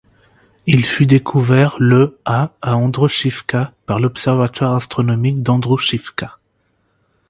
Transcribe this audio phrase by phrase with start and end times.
[0.65, 6.39] Il fut découvert le à Androuchivka par l'observatoire astronomique d'Androuchivka.